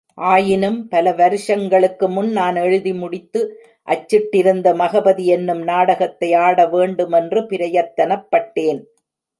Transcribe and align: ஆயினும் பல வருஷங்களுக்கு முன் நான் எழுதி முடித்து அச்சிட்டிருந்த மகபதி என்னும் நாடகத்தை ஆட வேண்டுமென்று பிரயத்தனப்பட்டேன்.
ஆயினும் 0.17 0.87
பல 0.87 1.11
வருஷங்களுக்கு 1.11 2.09
முன் 2.09 2.31
நான் 2.31 2.55
எழுதி 2.55 2.93
முடித்து 2.93 3.41
அச்சிட்டிருந்த 3.87 4.75
மகபதி 4.75 5.25
என்னும் 5.27 5.63
நாடகத்தை 5.63 6.33
ஆட 6.33 6.67
வேண்டுமென்று 6.67 7.41
பிரயத்தனப்பட்டேன். 7.41 8.81